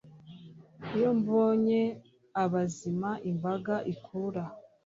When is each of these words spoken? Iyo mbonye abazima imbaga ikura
Iyo 0.95 1.09
mbonye 1.19 1.81
abazima 2.43 3.11
imbaga 3.29 3.75
ikura 3.93 4.43